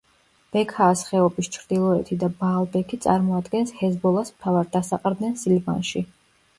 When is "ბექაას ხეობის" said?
0.53-1.49